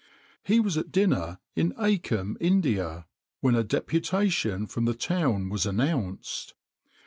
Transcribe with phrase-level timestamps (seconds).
[0.41, 3.05] He was at dinner in Achem, India,
[3.41, 6.55] when a deputation from the town was announced.